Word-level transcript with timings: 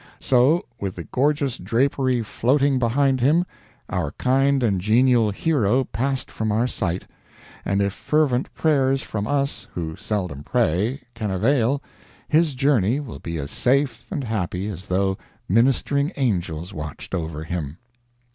So, 0.19 0.65
with 0.79 0.95
the 0.95 1.03
gorgeous 1.03 1.59
drapery 1.59 2.23
floating 2.23 2.79
behind 2.79 3.21
him, 3.21 3.45
our 3.87 4.13
kind 4.13 4.63
and 4.63 4.81
genial 4.81 5.29
hero 5.29 5.83
passed 5.83 6.31
from 6.31 6.51
our 6.51 6.65
sight; 6.65 7.05
and 7.63 7.81
if 7.83 7.93
fervent 7.93 8.51
prayers 8.55 9.03
from 9.03 9.27
us, 9.27 9.67
who 9.75 9.95
seldom 9.95 10.41
pray, 10.41 11.01
can 11.13 11.29
avail, 11.29 11.83
his 12.27 12.55
journey 12.55 12.99
will 12.99 13.19
be 13.19 13.37
as 13.37 13.51
safe 13.51 14.07
and 14.11 14.23
happy 14.23 14.67
as 14.69 14.87
though 14.87 15.19
ministering 15.47 16.11
angels 16.15 16.73
watched 16.73 17.13
over 17.13 17.43
him. 17.43 17.77